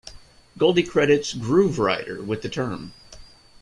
Goldie 0.57 0.81
credits 0.81 1.35
Grooverider 1.35 2.25
with 2.25 2.41
the 2.41 2.49
term. 2.49 2.93